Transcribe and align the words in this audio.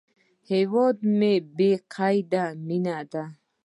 هیواد 0.51 0.97
مې 1.19 1.33
بې 1.57 1.71
له 1.77 1.83
قیده 1.93 2.45
مینه 2.67 2.97
ده 3.11 3.23